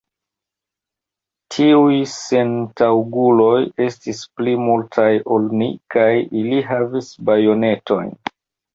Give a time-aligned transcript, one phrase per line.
[1.55, 3.53] Tiuj sentaŭguloj
[3.91, 6.11] estis pli multaj ol ni, kaj
[6.45, 8.15] ili havis bajonetojn.